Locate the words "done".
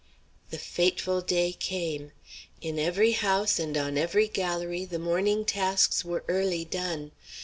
6.65-7.11